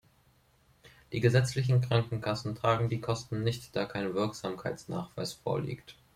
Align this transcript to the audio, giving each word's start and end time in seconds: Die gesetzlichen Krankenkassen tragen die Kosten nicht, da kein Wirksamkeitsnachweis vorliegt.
Die 1.11 1.19
gesetzlichen 1.19 1.79
Krankenkassen 1.81 2.55
tragen 2.55 2.89
die 2.89 3.01
Kosten 3.01 3.43
nicht, 3.43 3.75
da 3.75 3.85
kein 3.85 4.15
Wirksamkeitsnachweis 4.15 5.33
vorliegt. 5.33 5.95